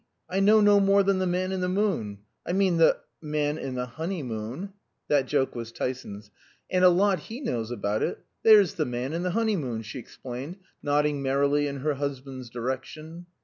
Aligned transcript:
I 0.27 0.39
know 0.39 0.61
no 0.61 0.79
more 0.79 1.03
than 1.03 1.19
the 1.19 1.27
man 1.27 1.51
in 1.51 1.61
the 1.61 1.69
moon 1.69 2.21
I 2.43 2.53
mean 2.53 2.77
the 2.77 2.97
man 3.21 3.59
in 3.59 3.75
the 3.75 3.85
honeymoon" 3.85 4.73
(that 5.09 5.27
joke 5.27 5.53
was 5.53 5.71
Tyson's), 5.71 6.31
"and 6.71 6.83
a 6.83 6.89
lot 6.89 7.19
he 7.19 7.39
knows 7.39 7.69
about 7.69 8.01
it. 8.01 8.25
There's 8.41 8.73
the 8.73 8.85
man 8.85 9.13
in 9.13 9.21
the 9.21 9.29
honeymoon," 9.37 9.83
she 9.83 9.99
explained, 9.99 10.55
nodding 10.81 11.21
merrily 11.21 11.67
in 11.67 11.81
her 11.81 11.93
husband's 11.93 12.49
direction. 12.49 13.27